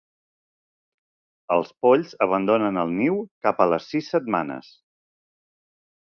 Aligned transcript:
Els 1.55 1.69
polls 1.87 2.15
abandonen 2.27 2.81
el 2.85 2.95
niu 3.03 3.19
cap 3.49 3.63
a 3.67 3.69
les 3.75 3.87
sis 3.93 4.11
setmanes. 4.17 4.73